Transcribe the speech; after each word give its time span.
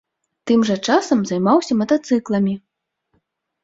Тым 0.51 0.63
жа 0.69 0.77
часам 0.87 1.19
займаўся 1.33 1.73
матацыкламі. 1.85 2.61